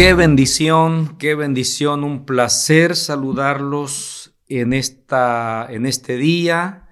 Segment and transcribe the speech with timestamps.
[0.00, 6.88] Qué bendición, qué bendición, un placer saludarlos en, esta, en este día,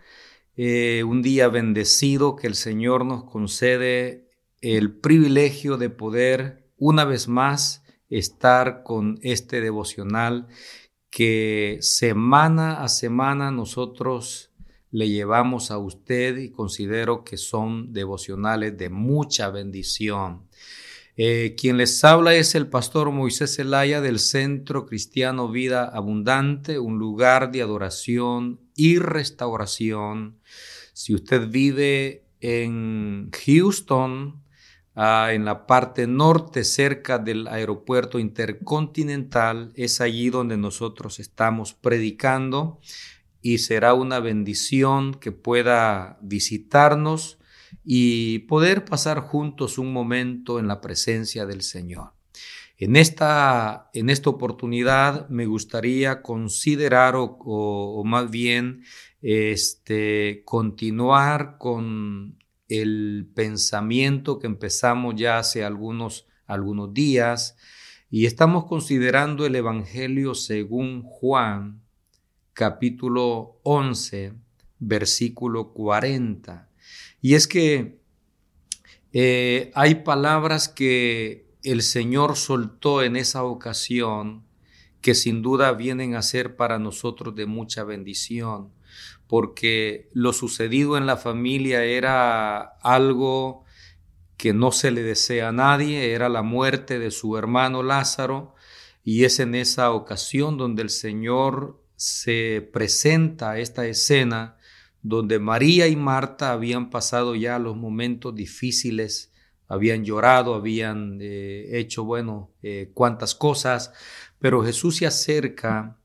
[0.58, 4.28] eh, un día bendecido que el Señor nos concede
[4.60, 10.46] el privilegio de poder una vez más estar con este devocional
[11.08, 14.50] que semana a semana nosotros
[14.90, 20.46] le llevamos a usted y considero que son devocionales de mucha bendición.
[21.20, 27.00] Eh, quien les habla es el pastor Moisés Zelaya del Centro Cristiano Vida Abundante, un
[27.00, 30.38] lugar de adoración y restauración.
[30.92, 34.44] Si usted vive en Houston,
[34.94, 42.78] ah, en la parte norte, cerca del aeropuerto intercontinental, es allí donde nosotros estamos predicando
[43.42, 47.37] y será una bendición que pueda visitarnos
[47.90, 52.12] y poder pasar juntos un momento en la presencia del Señor.
[52.76, 58.82] En esta, en esta oportunidad me gustaría considerar o, más bien
[59.22, 62.36] este, continuar con
[62.68, 67.56] el pensamiento que empezamos ya hace algunos, algunos días
[68.10, 71.80] y estamos considerando el Evangelio según Juan,
[72.52, 74.34] capítulo 11,
[74.78, 76.67] versículo 40.
[77.20, 77.98] Y es que
[79.12, 84.46] eh, hay palabras que el Señor soltó en esa ocasión
[85.00, 88.72] que sin duda vienen a ser para nosotros de mucha bendición,
[89.26, 93.64] porque lo sucedido en la familia era algo
[94.36, 98.54] que no se le desea a nadie, era la muerte de su hermano Lázaro,
[99.04, 104.57] y es en esa ocasión donde el Señor se presenta esta escena
[105.02, 109.32] donde María y Marta habían pasado ya los momentos difíciles,
[109.68, 113.92] habían llorado, habían eh, hecho, bueno, eh, cuantas cosas,
[114.38, 115.98] pero Jesús se acerca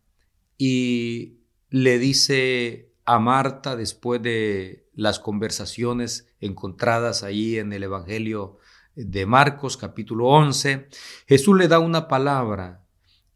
[0.58, 1.40] y
[1.70, 8.60] le dice a Marta, después de las conversaciones encontradas ahí en el Evangelio
[8.96, 10.88] de Marcos capítulo 11,
[11.28, 12.86] Jesús le da una palabra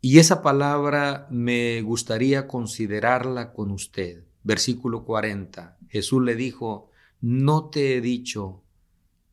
[0.01, 7.97] y esa palabra me gustaría considerarla con usted versículo 40, Jesús le dijo, no te
[7.97, 8.63] he dicho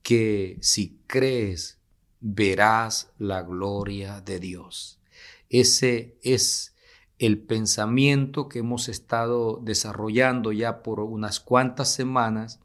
[0.03, 1.79] que si crees
[2.21, 4.99] verás la gloria de Dios.
[5.49, 6.75] Ese es
[7.19, 12.59] el pensamiento que hemos estado desarrollando ya por unas cuantas semanas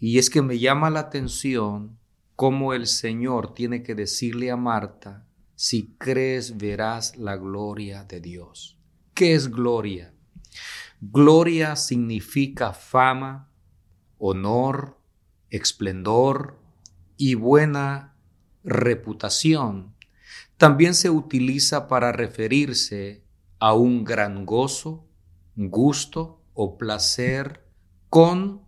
[0.00, 1.96] y es que me llama la atención
[2.34, 8.78] cómo el Señor tiene que decirle a Marta, si crees verás la gloria de Dios.
[9.14, 10.12] ¿Qué es gloria?
[11.00, 13.52] Gloria significa fama,
[14.18, 14.98] honor,
[15.48, 16.58] esplendor
[17.16, 18.16] y buena
[18.64, 19.94] reputación.
[20.56, 23.22] También se utiliza para referirse
[23.60, 25.06] a un gran gozo,
[25.54, 27.64] gusto o placer
[28.10, 28.62] con,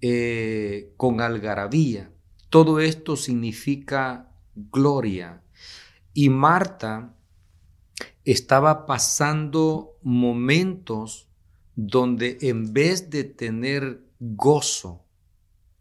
[0.00, 2.10] eh, con algarabía.
[2.50, 5.42] Todo esto significa gloria.
[6.12, 7.14] Y Marta
[8.24, 11.25] estaba pasando momentos
[11.76, 15.04] donde en vez de tener gozo,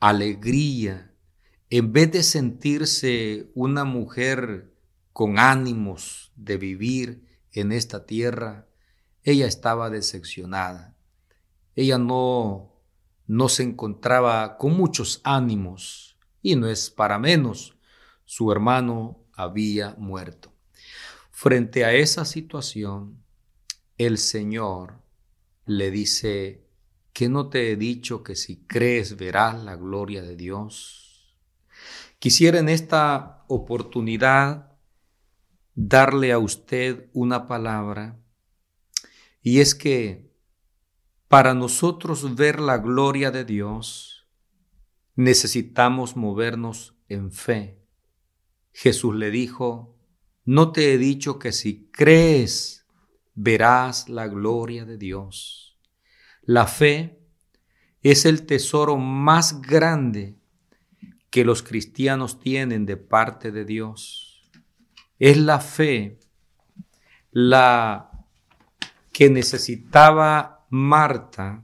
[0.01, 1.13] alegría,
[1.69, 4.73] en vez de sentirse una mujer
[5.13, 8.67] con ánimos de vivir en esta tierra,
[9.23, 10.97] ella estaba decepcionada.
[11.75, 12.73] Ella no,
[13.25, 17.78] no se encontraba con muchos ánimos y no es para menos,
[18.25, 20.53] su hermano había muerto.
[21.31, 23.23] Frente a esa situación,
[23.97, 25.04] el Señor
[25.65, 26.67] le dice,
[27.13, 31.35] ¿qué no te he dicho que si crees verás la gloria de Dios?
[32.19, 34.71] Quisiera en esta oportunidad
[35.73, 38.19] darle a usted una palabra
[39.41, 40.33] y es que
[41.27, 44.28] para nosotros ver la gloria de Dios
[45.16, 47.81] necesitamos movernos en fe.
[48.73, 49.97] Jesús le dijo,
[50.45, 52.84] no te he dicho que si crees
[53.35, 55.78] verás la gloria de Dios.
[56.41, 57.20] La fe
[58.02, 60.37] es el tesoro más grande
[61.29, 64.49] que los cristianos tienen de parte de Dios.
[65.20, 66.20] Es la fe
[67.32, 68.11] la
[69.11, 71.64] que necesitaba Marta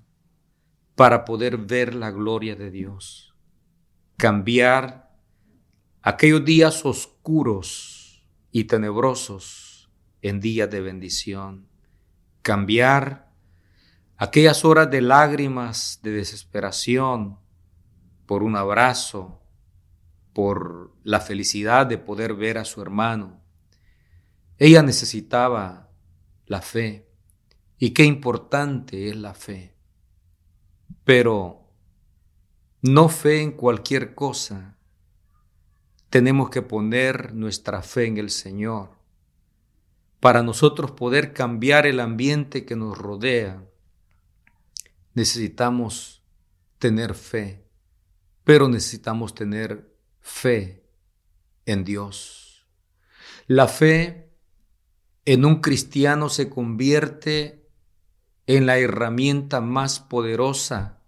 [0.96, 3.34] para poder ver la gloria de Dios.
[4.18, 5.10] Cambiar
[6.02, 9.71] aquellos días oscuros y tenebrosos
[10.22, 11.68] en días de bendición,
[12.42, 13.32] cambiar
[14.18, 17.40] aquellas horas de lágrimas, de desesperación,
[18.26, 19.42] por un abrazo,
[20.34, 23.42] por la felicidad de poder ver a su hermano,
[24.58, 25.90] Ella necesitaba
[26.46, 27.10] la fe.
[27.80, 29.74] Y qué importante es la fe.
[31.04, 31.68] Pero
[32.84, 34.78] no fe en cualquier cosa.
[36.12, 39.01] Tenemos que poner nuestra fe en el Señor
[40.22, 43.68] para nosotros poder cambiar el ambiente que nos rodea.
[45.16, 46.24] Necesitamos
[46.78, 47.66] tener fe,
[48.44, 50.86] pero necesitamos tener fe
[51.66, 52.68] en Dios.
[53.48, 54.32] La fe
[55.26, 57.68] en un cristiano se convierte
[58.46, 61.02] en la herramienta más poderosa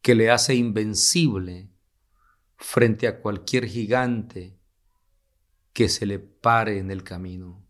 [0.00, 1.68] que le hace invencible
[2.56, 4.58] frente a cualquier gigante
[5.74, 7.62] que se le pare en el camino.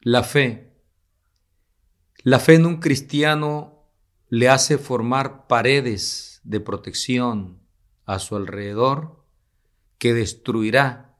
[0.00, 0.80] La fe.
[2.22, 3.90] La fe en un cristiano
[4.28, 7.60] le hace formar paredes de protección
[8.04, 9.24] a su alrededor
[9.98, 11.18] que destruirá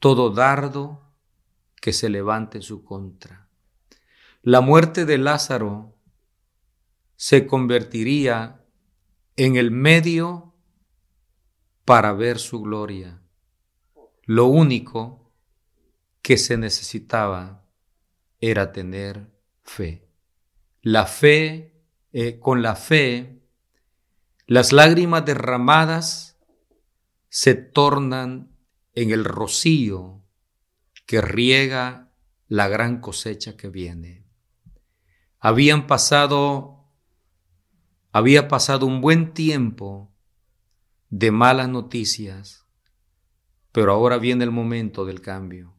[0.00, 1.14] todo dardo
[1.76, 3.48] que se levante en su contra.
[4.42, 5.96] La muerte de Lázaro
[7.14, 8.66] se convertiría
[9.36, 10.56] en el medio
[11.84, 13.22] para ver su gloria.
[14.24, 15.32] Lo único
[16.20, 17.61] que se necesitaba
[18.42, 19.30] era tener
[19.62, 20.10] fe.
[20.82, 21.80] La fe,
[22.12, 23.40] eh, con la fe,
[24.46, 26.38] las lágrimas derramadas
[27.28, 28.54] se tornan
[28.94, 30.24] en el rocío
[31.06, 32.12] que riega
[32.48, 34.26] la gran cosecha que viene.
[35.38, 36.82] Habían pasado
[38.14, 40.12] había pasado un buen tiempo
[41.08, 42.66] de malas noticias,
[43.70, 45.74] pero ahora viene el momento del cambio.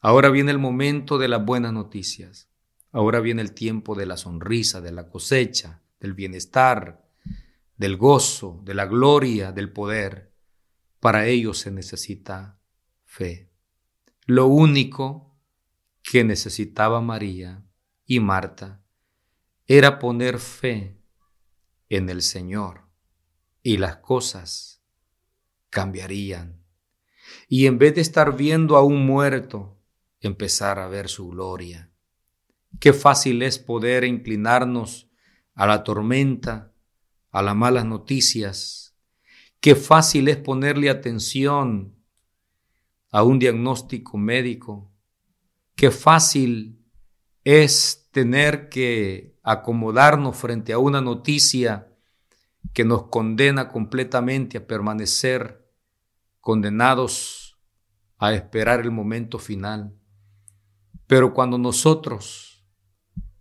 [0.00, 2.48] Ahora viene el momento de las buenas noticias.
[2.92, 7.04] Ahora viene el tiempo de la sonrisa, de la cosecha, del bienestar,
[7.76, 10.32] del gozo, de la gloria, del poder.
[11.00, 12.58] Para ello se necesita
[13.04, 13.50] fe.
[14.26, 15.36] Lo único
[16.02, 17.64] que necesitaba María
[18.06, 18.82] y Marta
[19.66, 20.98] era poner fe
[21.88, 22.88] en el Señor
[23.62, 24.82] y las cosas
[25.70, 26.64] cambiarían.
[27.48, 29.77] Y en vez de estar viendo a un muerto,
[30.20, 31.90] empezar a ver su gloria.
[32.80, 35.08] Qué fácil es poder inclinarnos
[35.54, 36.72] a la tormenta,
[37.30, 38.96] a las malas noticias.
[39.60, 41.96] Qué fácil es ponerle atención
[43.10, 44.92] a un diagnóstico médico.
[45.74, 46.84] Qué fácil
[47.44, 51.88] es tener que acomodarnos frente a una noticia
[52.72, 55.66] que nos condena completamente a permanecer
[56.40, 57.58] condenados
[58.18, 59.94] a esperar el momento final.
[61.08, 62.62] Pero cuando nosotros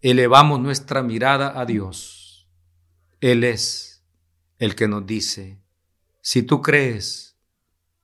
[0.02, 2.50] elevamos nuestra mirada a Dios,
[3.20, 4.06] Él es
[4.58, 5.62] el que nos dice,
[6.22, 7.38] si tú crees,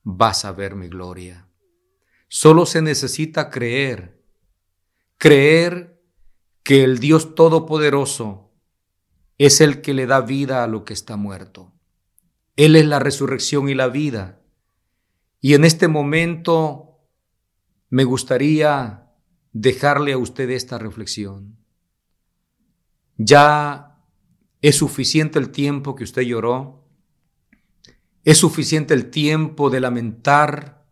[0.04, 1.48] vas a ver mi gloria.
[2.28, 4.22] Solo se necesita creer,
[5.18, 6.04] creer
[6.62, 8.52] que el Dios Todopoderoso
[9.38, 11.72] es el que le da vida a lo que está muerto.
[12.58, 14.42] Él es la resurrección y la vida.
[15.40, 17.00] Y en este momento
[17.90, 19.04] me gustaría
[19.54, 21.58] dejarle a usted esta reflexión.
[23.18, 24.04] Ya
[24.62, 26.84] es suficiente el tiempo que usted lloró.
[28.24, 30.86] Es suficiente el tiempo de lamentar.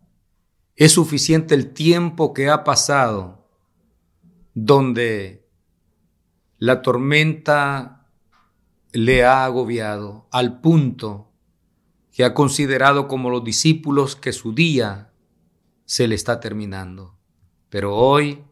[0.76, 3.48] Es suficiente el tiempo que ha pasado
[4.54, 5.48] donde
[6.58, 8.06] la tormenta
[8.92, 11.32] le ha agobiado al punto
[12.12, 15.12] que ha considerado como los discípulos que su día
[15.86, 17.16] se le está terminando.
[17.70, 18.44] Pero hoy,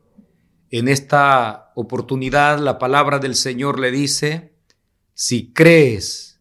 [0.71, 4.55] en esta oportunidad, la palabra del Señor le dice,
[5.15, 6.41] si crees,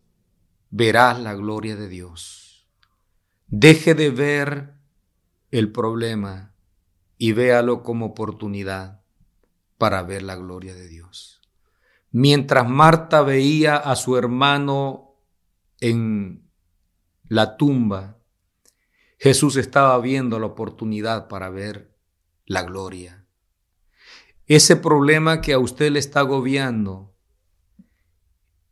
[0.70, 2.68] verás la gloria de Dios.
[3.48, 4.74] Deje de ver
[5.52, 6.54] el problema
[7.18, 9.02] y véalo como oportunidad
[9.78, 11.42] para ver la gloria de Dios.
[12.12, 15.16] Mientras Marta veía a su hermano
[15.80, 16.50] en
[17.24, 18.18] la tumba,
[19.18, 21.98] Jesús estaba viendo la oportunidad para ver
[22.46, 23.19] la gloria.
[24.50, 27.14] Ese problema que a usted le está agobiando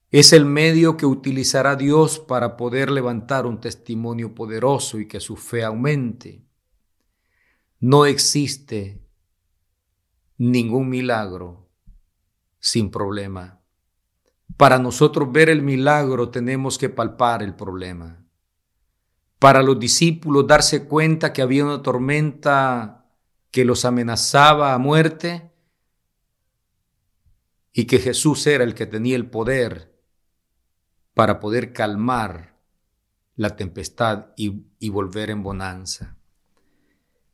[0.09, 5.35] es el medio que utilizará Dios para poder levantar un testimonio poderoso y que su
[5.35, 6.43] fe aumente.
[7.79, 9.05] No existe
[10.39, 11.69] ningún milagro
[12.59, 13.61] sin problema.
[14.57, 18.25] Para nosotros ver el milagro tenemos que palpar el problema.
[19.37, 23.05] Para los discípulos darse cuenta que había una tormenta
[23.51, 25.51] que los amenazaba a muerte
[27.77, 29.95] y que Jesús era el que tenía el poder
[31.13, 32.57] para poder calmar
[33.35, 36.17] la tempestad y, y volver en bonanza.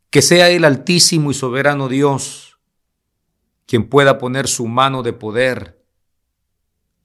[0.09, 2.59] Que sea el Altísimo y Soberano Dios
[3.65, 5.81] quien pueda poner su mano de poder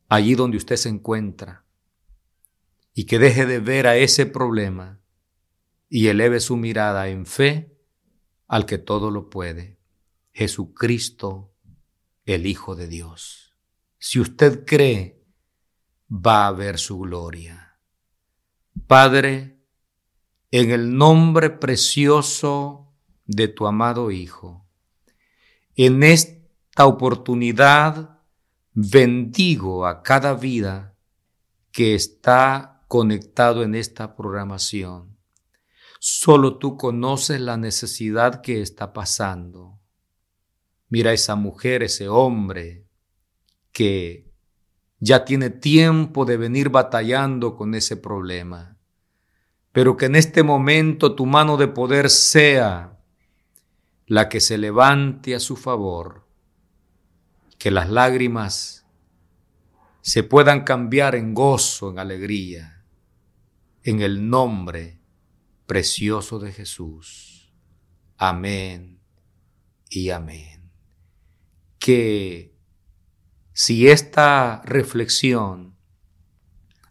[0.09, 1.65] allí donde usted se encuentra
[2.93, 5.01] y que deje de ver a ese problema
[5.89, 7.79] y eleve su mirada en fe
[8.49, 9.79] al que todo lo puede,
[10.33, 11.55] Jesucristo,
[12.29, 13.57] el Hijo de Dios.
[13.99, 15.25] Si usted cree,
[16.11, 17.79] va a ver su gloria.
[18.87, 19.63] Padre,
[20.51, 22.95] en el nombre precioso
[23.25, 24.69] de tu amado Hijo,
[25.75, 28.21] en esta oportunidad
[28.75, 30.99] bendigo a cada vida
[31.73, 35.17] que está conectado en esta programación.
[35.99, 39.81] Solo tú conoces la necesidad que está pasando.
[40.89, 42.87] Mira esa mujer, ese hombre
[43.73, 44.33] que
[45.01, 48.79] ya tiene tiempo de venir batallando con ese problema,
[49.73, 52.99] pero que en este momento tu mano de poder sea
[54.07, 56.27] la que se levante a su favor,
[57.59, 58.87] que las lágrimas
[60.01, 62.85] se puedan cambiar en gozo, en alegría,
[63.83, 65.01] en el nombre
[65.67, 67.53] precioso de Jesús.
[68.17, 69.01] Amén
[69.91, 70.58] y amén.
[71.79, 72.57] Que
[73.53, 75.77] si esta reflexión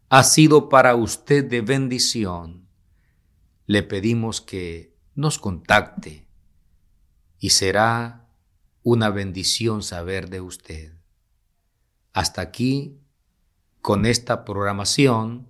[0.10, 2.68] ha sido para usted de bendición,
[3.66, 6.28] le pedimos que nos contacte
[7.40, 8.30] y será
[8.84, 10.94] una bendición saber de usted.
[12.14, 13.02] Hasta aquí
[13.82, 15.48] con esta programación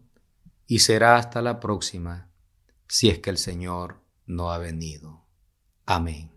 [0.65, 2.29] y será hasta la próxima
[2.87, 5.25] si es que el Señor no ha venido.
[5.85, 6.36] Amén.